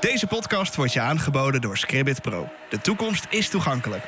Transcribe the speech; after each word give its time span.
Deze 0.00 0.26
podcast 0.26 0.76
wordt 0.76 0.92
je 0.92 1.00
aangeboden 1.00 1.60
door 1.60 1.76
Scribbit 1.76 2.22
Pro. 2.22 2.48
De 2.68 2.80
toekomst 2.80 3.26
is 3.30 3.48
toegankelijk. 3.48 4.04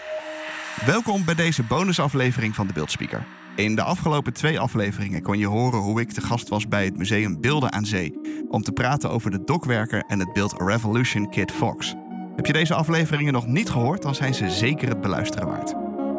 Welkom 0.86 1.24
bij 1.24 1.34
deze 1.34 1.62
bonusaflevering 1.62 2.54
van 2.54 2.66
de 2.66 2.72
Beeldspeaker. 2.72 3.24
In 3.56 3.74
de 3.74 3.82
afgelopen 3.82 4.32
twee 4.32 4.60
afleveringen 4.60 5.22
kon 5.22 5.38
je 5.38 5.46
horen 5.46 5.78
hoe 5.78 6.00
ik 6.00 6.12
te 6.12 6.20
gast 6.20 6.48
was 6.48 6.68
bij 6.68 6.84
het 6.84 6.96
museum 6.96 7.40
Beelden 7.40 7.72
aan 7.72 7.86
Zee... 7.86 8.44
om 8.48 8.62
te 8.62 8.72
praten 8.72 9.10
over 9.10 9.30
de 9.30 9.44
dokwerker 9.44 10.04
en 10.06 10.18
het 10.18 10.32
beeld 10.32 10.54
Revolution 10.60 11.30
Kid 11.30 11.52
Fox. 11.52 11.94
Heb 12.36 12.46
je 12.46 12.52
deze 12.52 12.74
afleveringen 12.74 13.32
nog 13.32 13.46
niet 13.46 13.70
gehoord, 13.70 14.02
dan 14.02 14.14
zijn 14.14 14.34
ze 14.34 14.50
zeker 14.50 14.88
het 14.88 15.00
beluisteren 15.00 15.48
waard. 15.48 15.74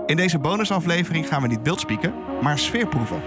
In 0.05 0.15
deze 0.15 0.39
bonusaflevering 0.39 1.27
gaan 1.27 1.41
we 1.41 1.47
niet 1.47 1.63
beeldspieken, 1.63 2.13
maar 2.41 2.59
sfeerproeven. 2.59 3.21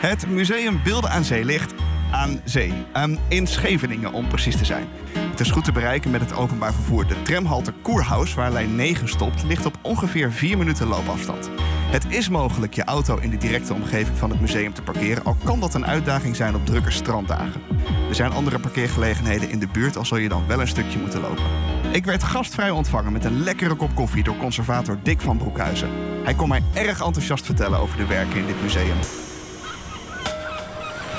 Het 0.00 0.26
museum 0.26 0.80
Beelden 0.84 1.10
aan 1.10 1.24
Zee 1.24 1.44
ligt 1.44 1.74
aan 2.10 2.40
zee. 2.44 2.72
Um, 2.96 3.18
in 3.28 3.46
Scheveningen 3.46 4.12
om 4.12 4.28
precies 4.28 4.56
te 4.56 4.64
zijn. 4.64 4.88
Het 5.34 5.46
is 5.46 5.50
goed 5.50 5.64
te 5.64 5.72
bereiken 5.72 6.10
met 6.10 6.20
het 6.20 6.34
openbaar 6.34 6.74
vervoer. 6.74 7.06
De 7.06 7.22
tramhalte 7.22 7.72
Koerhuis, 7.82 8.34
waar 8.34 8.52
lijn 8.52 8.74
9 8.76 9.08
stopt, 9.08 9.42
ligt 9.42 9.66
op 9.66 9.78
ongeveer 9.82 10.32
4 10.32 10.58
minuten 10.58 10.86
loopafstand. 10.86 11.50
Het 11.90 12.04
is 12.08 12.28
mogelijk 12.28 12.74
je 12.74 12.84
auto 12.84 13.16
in 13.16 13.30
de 13.30 13.36
directe 13.36 13.74
omgeving 13.74 14.18
van 14.18 14.30
het 14.30 14.40
museum 14.40 14.74
te 14.74 14.82
parkeren, 14.82 15.24
al 15.24 15.36
kan 15.44 15.60
dat 15.60 15.74
een 15.74 15.86
uitdaging 15.86 16.36
zijn 16.36 16.54
op 16.54 16.66
drukke 16.66 16.90
stranddagen. 16.90 17.62
Er 18.08 18.14
zijn 18.14 18.32
andere 18.32 18.58
parkeergelegenheden 18.58 19.50
in 19.50 19.58
de 19.58 19.68
buurt, 19.72 19.96
al 19.96 20.04
zul 20.04 20.18
je 20.18 20.28
dan 20.28 20.46
wel 20.46 20.60
een 20.60 20.68
stukje 20.68 20.98
moeten 20.98 21.20
lopen. 21.20 21.44
Ik 21.92 22.04
werd 22.04 22.22
gastvrij 22.22 22.70
ontvangen 22.70 23.12
met 23.12 23.24
een 23.24 23.42
lekkere 23.42 23.74
kop 23.74 23.94
koffie 23.94 24.24
door 24.24 24.36
conservator 24.36 24.98
Dick 25.02 25.20
van 25.20 25.36
Broekhuizen. 25.36 25.90
Hij 26.24 26.34
kon 26.34 26.48
mij 26.48 26.62
erg 26.74 27.04
enthousiast 27.04 27.44
vertellen 27.46 27.78
over 27.78 27.96
de 27.96 28.06
werken 28.06 28.38
in 28.38 28.46
dit 28.46 28.62
museum. 28.62 28.98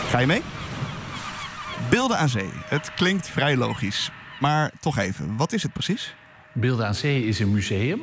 Ga 0.10 0.20
je 0.20 0.28
mee? 0.28 0.42
Beelden 1.96 2.18
aan 2.18 2.30
zee. 2.30 2.50
Het 2.54 2.94
klinkt 2.94 3.30
vrij 3.30 3.58
logisch. 3.58 4.12
Maar 4.40 4.72
toch 4.80 4.98
even, 4.98 5.36
wat 5.38 5.54
is 5.54 5.64
het 5.64 5.74
precies? 5.74 6.16
Beelden 6.54 6.88
aan 6.88 6.96
Zee 6.96 7.26
is 7.26 7.40
een 7.40 7.52
museum. 7.52 8.02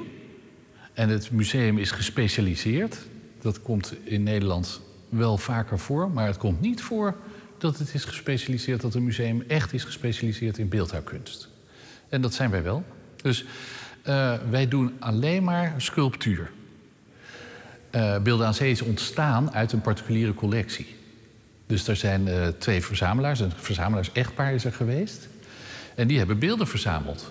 En 0.92 1.08
het 1.08 1.30
museum 1.30 1.78
is 1.78 1.90
gespecialiseerd. 1.90 2.98
Dat 3.40 3.62
komt 3.62 3.94
in 4.04 4.22
Nederland 4.22 4.80
wel 5.08 5.38
vaker 5.38 5.78
voor, 5.78 6.10
maar 6.10 6.26
het 6.26 6.36
komt 6.36 6.60
niet 6.60 6.82
voor 6.82 7.16
dat 7.58 7.78
het 7.78 7.94
is 7.94 8.04
gespecialiseerd, 8.04 8.80
dat 8.80 8.94
een 8.94 9.04
museum 9.04 9.44
echt 9.48 9.72
is 9.72 9.84
gespecialiseerd 9.84 10.58
in 10.58 10.68
beeldhouwkunst. 10.68 11.48
En 12.08 12.20
dat 12.20 12.34
zijn 12.34 12.50
wij 12.50 12.62
wel. 12.62 12.84
Dus 13.22 13.44
uh, 14.06 14.34
wij 14.50 14.68
doen 14.68 14.92
alleen 14.98 15.44
maar 15.44 15.74
sculptuur. 15.76 16.50
Uh, 17.90 18.18
Beelden 18.18 18.46
aan 18.46 18.54
Zee 18.54 18.70
is 18.70 18.82
ontstaan 18.82 19.52
uit 19.52 19.72
een 19.72 19.80
particuliere 19.80 20.34
collectie. 20.34 21.00
Dus 21.72 21.88
er 21.88 21.96
zijn 21.96 22.26
uh, 22.26 22.46
twee 22.58 22.82
verzamelaars, 22.82 23.40
een 23.40 23.52
verzamelaars-echtpaar 23.56 24.54
is 24.54 24.64
er 24.64 24.72
geweest. 24.72 25.28
En 25.94 26.06
die 26.06 26.18
hebben 26.18 26.38
beelden 26.38 26.68
verzameld. 26.68 27.30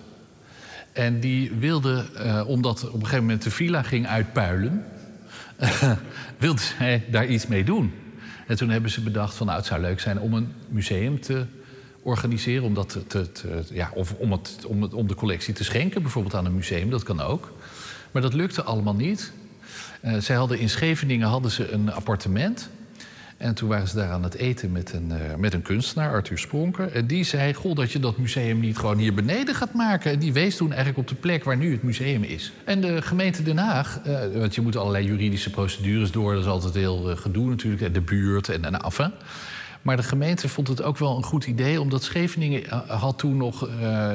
En 0.91 1.19
die 1.19 1.51
wilden, 1.51 2.05
uh, 2.17 2.43
omdat 2.47 2.87
op 2.87 2.93
een 2.93 2.99
gegeven 2.99 3.23
moment 3.23 3.43
de 3.43 3.51
villa 3.51 3.81
ging 3.81 4.07
uitpuilen, 4.07 4.85
wilden 6.37 6.63
zij 6.63 7.03
daar 7.11 7.25
iets 7.27 7.47
mee 7.47 7.63
doen. 7.63 7.93
En 8.47 8.55
toen 8.55 8.69
hebben 8.69 8.91
ze 8.91 9.01
bedacht 9.01 9.35
van 9.35 9.45
nou, 9.45 9.57
het 9.57 9.67
zou 9.67 9.81
leuk 9.81 9.99
zijn 9.99 10.19
om 10.19 10.33
een 10.33 10.53
museum 10.69 11.19
te 11.19 11.45
organiseren, 12.01 12.63
om, 12.63 12.73
dat 12.73 12.97
te, 13.07 13.29
ja, 13.71 13.91
of 13.93 14.13
om, 14.13 14.31
het, 14.31 14.65
om, 14.67 14.81
het, 14.81 14.93
om 14.93 15.07
de 15.07 15.15
collectie 15.15 15.53
te 15.53 15.63
schenken, 15.63 16.01
bijvoorbeeld 16.01 16.35
aan 16.35 16.45
een 16.45 16.55
museum, 16.55 16.89
dat 16.89 17.03
kan 17.03 17.21
ook. 17.21 17.53
Maar 18.11 18.21
dat 18.21 18.33
lukte 18.33 18.63
allemaal 18.63 18.95
niet. 18.95 19.31
Uh, 20.05 20.17
zij 20.17 20.35
hadden 20.35 20.59
in 20.59 20.69
Scheveningen 20.69 21.27
hadden 21.27 21.51
ze 21.51 21.71
een 21.71 21.91
appartement. 21.91 22.69
En 23.41 23.53
toen 23.53 23.69
waren 23.69 23.87
ze 23.87 23.95
daar 23.95 24.11
aan 24.11 24.23
het 24.23 24.33
eten 24.33 24.71
met 24.71 24.93
een, 24.93 25.09
uh, 25.09 25.35
met 25.37 25.53
een 25.53 25.61
kunstenaar, 25.61 26.11
Arthur 26.11 26.37
Spronker. 26.37 26.91
En 26.91 27.07
die 27.07 27.23
zei, 27.23 27.53
goh, 27.53 27.75
dat 27.75 27.91
je 27.91 27.99
dat 27.99 28.17
museum 28.17 28.59
niet 28.59 28.77
gewoon 28.77 28.97
hier 28.97 29.13
beneden 29.13 29.55
gaat 29.55 29.73
maken. 29.73 30.11
En 30.11 30.19
die 30.19 30.33
wees 30.33 30.55
toen 30.55 30.69
eigenlijk 30.69 30.97
op 30.99 31.07
de 31.07 31.15
plek 31.15 31.43
waar 31.43 31.57
nu 31.57 31.71
het 31.71 31.83
museum 31.83 32.23
is. 32.23 32.51
En 32.65 32.81
de 32.81 33.01
gemeente 33.01 33.43
Den 33.43 33.57
Haag, 33.57 33.99
uh, 34.07 34.39
want 34.39 34.55
je 34.55 34.61
moet 34.61 34.75
allerlei 34.75 35.05
juridische 35.05 35.49
procedures 35.49 36.11
door. 36.11 36.33
Dat 36.33 36.43
is 36.43 36.49
altijd 36.49 36.73
heel 36.73 37.09
uh, 37.09 37.17
gedoe 37.17 37.49
natuurlijk, 37.49 37.93
de 37.93 38.01
buurt 38.01 38.49
en, 38.49 38.65
en 38.65 38.81
af. 38.81 38.99
Maar 39.81 39.97
de 39.97 40.03
gemeente 40.03 40.49
vond 40.49 40.67
het 40.67 40.81
ook 40.81 40.97
wel 40.97 41.17
een 41.17 41.23
goed 41.23 41.45
idee, 41.45 41.81
omdat 41.81 42.03
Scheveningen 42.03 42.63
had 42.87 43.17
toen 43.17 43.37
nog 43.37 43.69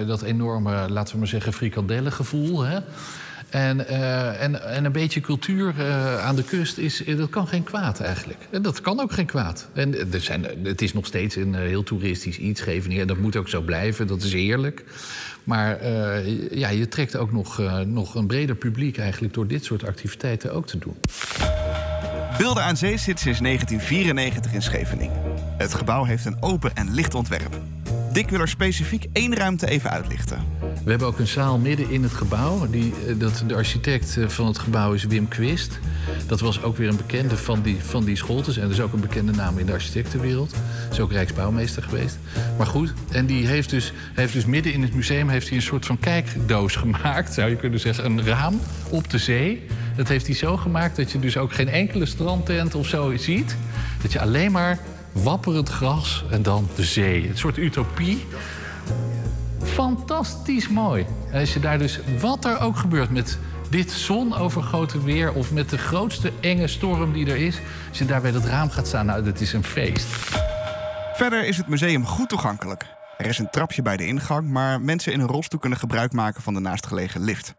dat 0.06 0.22
enorme, 0.22 0.90
laten 0.90 1.12
we 1.12 1.18
maar 1.18 1.28
zeggen, 1.28 1.52
frikandellengevoel. 1.52 2.62
Hè? 2.62 2.78
En, 3.50 3.80
uh, 3.80 4.42
en, 4.42 4.62
en, 4.62 4.84
een 4.84 4.92
beetje 4.92 5.20
cultuur 5.20 5.74
uh, 5.78 6.24
aan 6.24 6.36
de 6.36 6.42
kust, 6.42 6.78
is, 6.78 7.02
dat 7.16 7.30
kan 7.30 7.48
geen 7.48 7.64
kwaad 7.64 8.00
eigenlijk. 8.00 8.48
En 8.50 8.62
dat 8.62 8.80
kan 8.80 9.00
ook 9.00 9.12
geen 9.12 9.26
kwaad. 9.26 9.68
En 9.72 10.12
er 10.12 10.20
zijn, 10.20 10.46
het 10.62 10.82
is 10.82 10.92
nog 10.92 11.06
steeds 11.06 11.36
een 11.36 11.54
heel 11.54 11.82
toeristisch 11.82 12.38
iets, 12.38 12.60
Scheveningen. 12.60 13.02
En 13.02 13.08
dat 13.08 13.18
moet 13.18 13.36
ook 13.36 13.48
zo 13.48 13.60
blijven, 13.60 14.06
dat 14.06 14.22
is 14.22 14.32
eerlijk. 14.32 14.84
Maar 15.44 15.86
ja, 16.50 16.68
je 16.68 16.88
trekt 16.88 17.16
ook 17.16 17.32
nog, 17.32 17.62
nog 17.86 18.14
een 18.14 18.26
breder 18.26 18.56
publiek 18.56 18.98
eigenlijk... 18.98 19.34
door 19.34 19.46
dit 19.46 19.64
soort 19.64 19.86
activiteiten 19.86 20.52
ook 20.52 20.66
te 20.66 20.78
doen. 20.78 20.96
Beelden 22.38 22.62
aan 22.62 22.76
Zee 22.76 22.98
zit 22.98 23.20
sinds 23.20 23.40
1994 23.40 24.52
in 24.52 24.62
Scheveningen. 24.62 25.20
Het 25.58 25.74
gebouw 25.74 26.04
heeft 26.04 26.24
een 26.24 26.42
open 26.42 26.74
en 26.74 26.94
licht 26.94 27.14
ontwerp. 27.14 27.60
Dick 28.12 28.30
wil 28.30 28.40
er 28.40 28.48
specifiek 28.48 29.06
één 29.12 29.34
ruimte 29.34 29.68
even 29.68 29.90
uitlichten. 29.90 30.55
We 30.84 30.90
hebben 30.90 31.08
ook 31.08 31.18
een 31.18 31.26
zaal 31.26 31.58
midden 31.58 31.90
in 31.90 32.02
het 32.02 32.12
gebouw. 32.12 32.66
Die, 32.70 32.94
dat, 33.16 33.44
de 33.46 33.54
architect 33.54 34.16
van 34.26 34.46
het 34.46 34.58
gebouw 34.58 34.92
is 34.92 35.04
Wim 35.04 35.28
Quist. 35.28 35.78
Dat 36.26 36.40
was 36.40 36.62
ook 36.62 36.76
weer 36.76 36.88
een 36.88 36.96
bekende 36.96 37.36
van 37.36 37.62
die, 37.62 37.76
van 37.80 38.04
die 38.04 38.16
scholtes. 38.16 38.56
En 38.56 38.62
dat 38.62 38.70
is 38.70 38.80
ook 38.80 38.92
een 38.92 39.00
bekende 39.00 39.32
naam 39.32 39.58
in 39.58 39.66
de 39.66 39.72
architectenwereld. 39.72 40.54
Is 40.90 41.00
ook 41.00 41.12
Rijksbouwmeester 41.12 41.82
geweest. 41.82 42.18
Maar 42.56 42.66
goed, 42.66 42.92
en 43.10 43.26
die 43.26 43.46
heeft 43.46 43.70
dus, 43.70 43.92
heeft 44.14 44.32
dus 44.32 44.44
midden 44.44 44.72
in 44.72 44.82
het 44.82 44.94
museum 44.94 45.28
heeft 45.28 45.48
hij 45.48 45.56
een 45.56 45.62
soort 45.62 45.86
van 45.86 45.98
kijkdoos 45.98 46.76
gemaakt. 46.86 47.34
Zou 47.34 47.50
je 47.50 47.56
kunnen 47.56 47.80
zeggen, 47.80 48.04
een 48.04 48.24
raam 48.24 48.60
op 48.88 49.10
de 49.10 49.18
zee. 49.18 49.66
Dat 49.96 50.08
heeft 50.08 50.26
hij 50.26 50.34
zo 50.34 50.56
gemaakt 50.56 50.96
dat 50.96 51.12
je 51.12 51.18
dus 51.18 51.36
ook 51.36 51.52
geen 51.52 51.68
enkele 51.68 52.06
strandtent 52.06 52.74
of 52.74 52.86
zo 52.86 53.16
ziet. 53.16 53.56
Dat 54.02 54.12
je 54.12 54.20
alleen 54.20 54.52
maar 54.52 54.78
wapperend 55.12 55.68
gras 55.68 56.24
en 56.30 56.42
dan 56.42 56.68
de 56.74 56.84
zee. 56.84 57.28
Een 57.28 57.38
soort 57.38 57.56
utopie. 57.56 58.24
Fantastisch 59.76 60.68
mooi. 60.68 61.06
Als 61.32 61.54
je 61.54 61.60
daar 61.60 61.78
dus, 61.78 62.00
wat 62.20 62.44
er 62.44 62.60
ook 62.60 62.76
gebeurt 62.76 63.10
met 63.10 63.38
dit 63.70 63.90
zonovergoten 63.90 65.04
weer... 65.04 65.32
of 65.32 65.52
met 65.52 65.70
de 65.70 65.78
grootste 65.78 66.32
enge 66.40 66.66
storm 66.66 67.12
die 67.12 67.30
er 67.30 67.36
is... 67.36 67.60
als 67.88 67.98
je 67.98 68.04
daar 68.04 68.20
bij 68.20 68.30
dat 68.30 68.44
raam 68.44 68.70
gaat 68.70 68.86
staan, 68.86 69.06
nou, 69.06 69.24
dat 69.24 69.40
is 69.40 69.52
een 69.52 69.64
feest. 69.64 70.06
Verder 71.14 71.46
is 71.46 71.56
het 71.56 71.68
museum 71.68 72.06
goed 72.06 72.28
toegankelijk. 72.28 72.86
Er 73.16 73.26
is 73.26 73.38
een 73.38 73.50
trapje 73.50 73.82
bij 73.82 73.96
de 73.96 74.06
ingang, 74.06 74.50
maar 74.50 74.80
mensen 74.80 75.12
in 75.12 75.20
een 75.20 75.26
rolstoel 75.26 75.60
kunnen 75.60 75.78
gebruik 75.78 76.12
maken 76.12 76.42
van 76.42 76.54
de 76.54 76.60
naastgelegen 76.60 77.20
lift. 77.20 77.54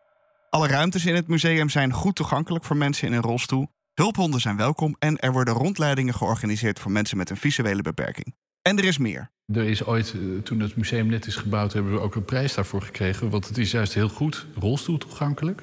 Alle 0.50 0.68
ruimtes 0.68 1.06
in 1.06 1.16
het 1.16 1.28
museum 1.28 1.70
zijn 1.70 1.94
goed 1.94 2.16
toegankelijk 2.16 2.66
voor 2.66 2.78
mensen 2.78 3.08
in 3.08 3.14
een 3.14 3.22
rolstoel. 3.22 3.68
Hulphonden 3.94 4.40
zijn 4.40 4.58
welkom 4.58 4.96
en 5.00 5.18
er 5.18 5.32
worden 5.32 5.54
rondleidingen 5.54 6.14
georganiseerd 6.14 6.80
voor 6.80 6.92
mensen 6.92 7.18
met 7.18 7.30
een 7.30 7.38
visuele 7.38 7.82
beperking. 7.82 8.36
En 8.68 8.78
er 8.78 8.86
is 8.86 8.98
meer. 8.98 9.30
Er 9.54 9.64
is 9.64 9.86
ooit, 9.86 10.16
toen 10.44 10.60
het 10.60 10.76
museum 10.76 11.08
net 11.08 11.28
is 11.28 11.36
gebouwd, 11.36 11.74
hebben 11.74 11.92
we 11.92 12.00
ook 12.00 12.16
een 12.16 12.26
prijs 12.26 12.54
daarvoor 12.54 12.82
gekregen. 12.82 13.30
Want 13.30 13.48
het 13.48 13.58
is 13.58 13.72
juist 13.72 13.94
heel 13.94 14.10
goed 14.10 14.46
rolstoel 14.60 14.98
toegankelijk. 14.98 15.62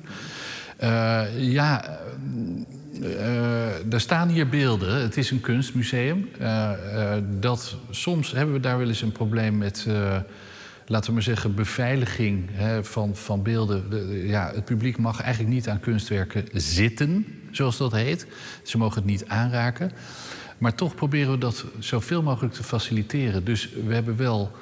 Uh, 0.82 1.22
ja, 1.38 1.98
uh, 3.00 3.92
er 3.92 4.00
staan 4.00 4.28
hier 4.28 4.48
beelden. 4.48 5.02
Het 5.02 5.16
is 5.16 5.30
een 5.30 5.40
kunstmuseum. 5.40 6.28
Dat, 7.40 7.76
soms 7.90 8.32
hebben 8.32 8.54
we 8.54 8.60
daar 8.60 8.78
wel 8.78 8.88
eens 8.88 9.02
een 9.02 9.12
probleem 9.12 9.58
met 9.58 9.86
laten 10.86 11.08
we 11.08 11.12
maar 11.12 11.22
zeggen, 11.22 11.54
beveiliging 11.54 12.48
hè, 12.52 12.84
van, 12.84 13.16
van 13.16 13.42
beelden. 13.42 13.90
De, 13.90 14.22
ja, 14.26 14.50
het 14.54 14.64
publiek 14.64 14.98
mag 14.98 15.20
eigenlijk 15.20 15.54
niet 15.54 15.68
aan 15.68 15.80
kunstwerken 15.80 16.44
zitten, 16.52 17.26
zoals 17.50 17.76
dat 17.76 17.92
heet. 17.92 18.26
Ze 18.62 18.78
mogen 18.78 18.96
het 18.96 19.10
niet 19.10 19.26
aanraken. 19.26 19.90
Maar 20.58 20.74
toch 20.74 20.94
proberen 20.94 21.30
we 21.30 21.38
dat 21.38 21.64
zoveel 21.78 22.22
mogelijk 22.22 22.54
te 22.54 22.62
faciliteren. 22.62 23.44
Dus 23.44 23.68
we 23.86 23.94
hebben 23.94 24.16
wel 24.16 24.52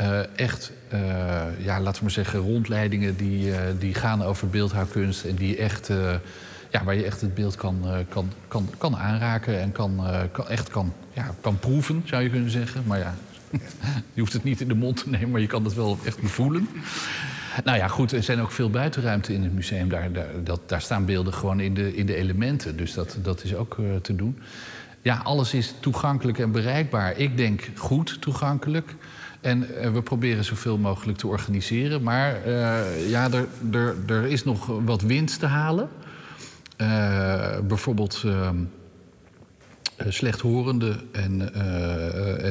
uh, 0.00 0.38
echt, 0.38 0.72
uh, 0.92 1.00
ja, 1.58 1.80
laten 1.80 1.94
we 1.94 2.02
maar 2.02 2.10
zeggen, 2.10 2.38
rondleidingen 2.38 3.16
die, 3.16 3.48
uh, 3.48 3.58
die 3.78 3.94
gaan 3.94 4.22
over 4.22 4.48
beeldhouwkunst. 4.48 5.24
En 5.24 5.34
die 5.34 5.56
echt, 5.56 5.90
ja, 6.70 6.84
waar 6.84 6.94
je 6.94 7.04
echt 7.04 7.20
het 7.20 7.34
beeld 7.34 7.54
kan, 7.54 7.84
kan, 8.08 8.30
kan, 8.48 8.68
kan 8.78 8.96
aanraken 8.96 9.60
en 9.60 9.72
kan, 9.72 10.00
kan, 10.32 10.48
echt 10.48 10.68
kan, 10.68 10.92
ja, 11.12 11.34
kan 11.40 11.58
proeven, 11.58 12.02
zou 12.04 12.22
je 12.22 12.30
kunnen 12.30 12.50
zeggen. 12.50 12.82
Maar 12.86 12.98
ja, 12.98 13.14
je 14.14 14.20
hoeft 14.20 14.32
het 14.32 14.44
niet 14.44 14.60
in 14.60 14.68
de 14.68 14.74
mond 14.74 14.96
te 14.96 15.08
nemen, 15.08 15.30
maar 15.30 15.40
je 15.40 15.46
kan 15.46 15.64
het 15.64 15.74
wel 15.74 15.98
echt 16.04 16.18
voelen. 16.22 16.68
Nou 17.64 17.76
ja, 17.76 17.88
goed, 17.88 18.12
er 18.12 18.22
zijn 18.22 18.40
ook 18.40 18.52
veel 18.52 18.70
buitenruimte 18.70 19.34
in 19.34 19.42
het 19.42 19.54
museum. 19.54 19.88
Daar, 19.88 20.10
dat, 20.44 20.60
daar 20.66 20.80
staan 20.80 21.04
beelden 21.04 21.32
gewoon 21.32 21.60
in 21.60 21.74
de, 21.74 21.96
in 21.96 22.06
de 22.06 22.14
elementen. 22.14 22.76
Dus 22.76 22.94
dat, 22.94 23.18
dat 23.22 23.44
is 23.44 23.54
ook 23.54 23.76
te 24.02 24.16
doen. 24.16 24.38
Ja, 25.06 25.20
alles 25.22 25.54
is 25.54 25.74
toegankelijk 25.80 26.38
en 26.38 26.50
bereikbaar. 26.50 27.18
Ik 27.18 27.36
denk 27.36 27.70
goed 27.76 28.20
toegankelijk. 28.20 28.94
En 29.40 29.62
uh, 29.62 29.92
we 29.92 30.02
proberen 30.02 30.44
zoveel 30.44 30.78
mogelijk 30.78 31.18
te 31.18 31.26
organiseren. 31.26 32.02
Maar 32.02 32.46
uh, 32.46 33.10
ja, 33.10 33.30
er, 33.32 33.48
er, 33.72 33.96
er 34.06 34.24
is 34.24 34.44
nog 34.44 34.66
wat 34.66 35.02
winst 35.02 35.40
te 35.40 35.46
halen. 35.46 35.88
bijvoorbeeld 37.66 38.24
slechthorenden 40.08 41.00
en 41.12 41.52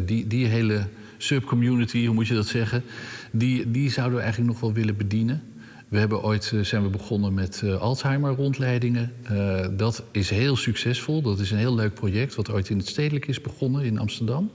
die, 0.05 0.27
die 0.27 0.45
hele 0.45 0.87
subcommunity, 1.17 2.05
hoe 2.05 2.15
moet 2.15 2.27
je 2.27 2.33
dat 2.33 2.47
zeggen, 2.47 2.83
die, 3.31 3.71
die 3.71 3.91
zouden 3.91 4.15
we 4.15 4.23
eigenlijk 4.23 4.51
nog 4.51 4.61
wel 4.61 4.73
willen 4.73 4.97
bedienen. 4.97 5.43
We 5.87 5.97
hebben 5.97 6.23
ooit 6.23 6.51
eh, 6.53 6.59
zijn 6.59 6.83
we 6.83 6.89
begonnen 6.89 7.33
met 7.33 7.61
uh, 7.63 7.81
Alzheimer-rondleidingen. 7.81 9.13
Uh, 9.31 9.65
dat 9.71 10.03
is 10.11 10.29
heel 10.29 10.55
succesvol. 10.55 11.21
Dat 11.21 11.39
is 11.39 11.51
een 11.51 11.57
heel 11.57 11.75
leuk 11.75 11.93
project 11.93 12.35
wat 12.35 12.51
ooit 12.51 12.69
in 12.69 12.77
het 12.77 12.87
stedelijk 12.87 13.27
is 13.27 13.41
begonnen 13.41 13.83
in 13.83 13.99
Amsterdam. 13.99 14.51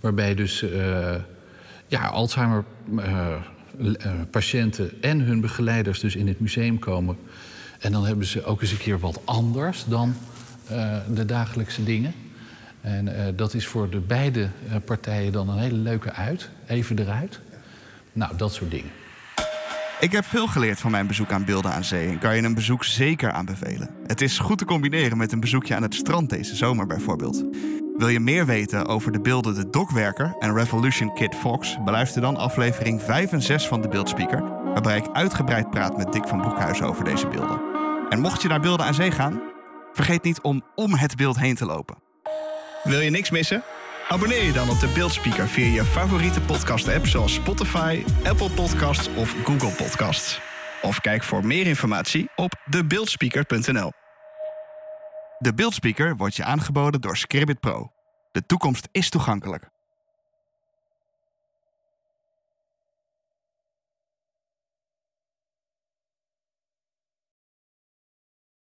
Waarbij 0.00 0.34
dus 0.34 0.64
ja, 1.86 2.06
Alzheimer-patiënten 2.06 5.02
en 5.02 5.20
hun 5.20 5.40
begeleiders 5.40 6.00
dus 6.00 6.16
in 6.16 6.28
het 6.28 6.40
museum 6.40 6.78
komen. 6.78 7.16
En 7.78 7.92
dan 7.92 8.06
hebben 8.06 8.26
ze 8.26 8.44
ook 8.44 8.60
eens 8.60 8.70
een 8.70 8.78
keer 8.78 8.98
wat 8.98 9.20
anders 9.24 9.84
dan 9.88 10.14
de 11.14 11.24
dagelijkse 11.26 11.84
dingen. 11.84 12.14
En 12.80 13.34
dat 13.36 13.54
is 13.54 13.66
voor 13.66 13.90
de 13.90 14.00
beide 14.00 14.48
partijen 14.84 15.32
dan 15.32 15.48
een 15.48 15.58
hele 15.58 15.78
leuke 15.78 16.12
uit. 16.12 16.48
Even 16.66 16.98
eruit. 16.98 17.40
Nou, 18.12 18.36
dat 18.36 18.52
soort 18.52 18.70
dingen. 18.70 18.90
Ik 20.00 20.12
heb 20.12 20.24
veel 20.24 20.46
geleerd 20.46 20.80
van 20.80 20.90
mijn 20.90 21.06
bezoek 21.06 21.32
aan 21.32 21.44
Beelden 21.44 21.72
aan 21.72 21.84
Zee 21.84 22.08
en 22.08 22.18
kan 22.18 22.36
je 22.36 22.42
een 22.42 22.54
bezoek 22.54 22.84
zeker 22.84 23.32
aanbevelen. 23.32 23.90
Het 24.06 24.20
is 24.20 24.38
goed 24.38 24.58
te 24.58 24.64
combineren 24.64 25.16
met 25.16 25.32
een 25.32 25.40
bezoekje 25.40 25.74
aan 25.74 25.82
het 25.82 25.94
strand 25.94 26.30
deze 26.30 26.56
zomer 26.56 26.86
bijvoorbeeld. 26.86 27.44
Wil 27.96 28.08
je 28.08 28.20
meer 28.20 28.46
weten 28.46 28.86
over 28.86 29.12
de 29.12 29.20
beelden 29.20 29.54
De 29.54 29.70
Dokwerker 29.70 30.36
en 30.38 30.54
Revolution 30.54 31.14
Kid 31.14 31.34
Fox? 31.34 31.76
Beluister 31.84 32.20
dan 32.20 32.36
aflevering 32.36 33.02
5 33.02 33.32
en 33.32 33.42
6 33.42 33.66
van 33.66 33.80
de 33.80 33.88
Beeldspeaker, 33.88 34.42
waarbij 34.64 34.96
ik 34.96 35.08
uitgebreid 35.12 35.70
praat 35.70 35.96
met 35.96 36.12
Dick 36.12 36.28
van 36.28 36.40
Broekhuizen 36.40 36.86
over 36.86 37.04
deze 37.04 37.26
beelden. 37.26 37.60
En 38.08 38.20
mocht 38.20 38.42
je 38.42 38.48
naar 38.48 38.60
Beelden 38.60 38.86
aan 38.86 38.94
Zee 38.94 39.10
gaan, 39.10 39.42
vergeet 39.92 40.22
niet 40.22 40.40
om 40.40 40.62
om 40.74 40.94
het 40.94 41.16
beeld 41.16 41.38
heen 41.38 41.54
te 41.54 41.66
lopen. 41.66 41.96
Wil 42.82 43.00
je 43.00 43.10
niks 43.10 43.30
missen? 43.30 43.62
Abonneer 44.08 44.42
je 44.42 44.52
dan 44.52 44.70
op 44.70 44.80
de 44.80 44.88
Beeldspeaker 44.94 45.48
via 45.48 45.66
je 45.66 45.84
favoriete 45.84 46.40
podcast-app 46.40 47.06
zoals 47.06 47.34
Spotify, 47.34 48.04
Apple 48.24 48.50
Podcasts 48.50 49.08
of 49.14 49.34
Google 49.44 49.84
Podcasts. 49.84 50.40
Of 50.82 51.00
kijk 51.00 51.22
voor 51.22 51.46
meer 51.46 51.66
informatie 51.66 52.28
op 52.36 52.52
debeeldspeaker.nl. 52.64 53.92
De 55.38 55.54
Beeldspeaker 55.54 56.16
wordt 56.16 56.36
je 56.36 56.44
aangeboden 56.44 57.00
door 57.00 57.16
Scribbit 57.16 57.60
Pro. 57.60 57.90
De 58.32 58.46
toekomst 58.46 58.88
is 58.90 59.08
toegankelijk. 59.08 59.73